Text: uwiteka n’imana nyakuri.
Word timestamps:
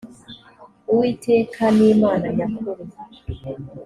uwiteka 0.91 1.63
n’imana 1.77 2.25
nyakuri. 2.37 2.73